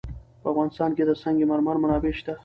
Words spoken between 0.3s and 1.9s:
په افغانستان کې د سنگ مرمر